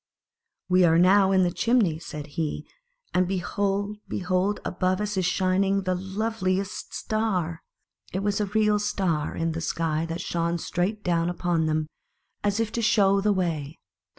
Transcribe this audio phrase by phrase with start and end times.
[0.67, 2.67] "We are now in the chimney," said he;
[3.13, 7.61] "and behold, behold, above us is shining the loveliest star!"
[8.11, 11.85] It was a real star in the sky that shone straight down upon them,
[12.43, 13.77] as if to show the way.